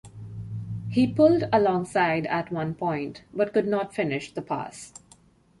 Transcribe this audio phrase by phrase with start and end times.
[0.89, 4.93] He pulled alongside at one point, but could not finish the pass.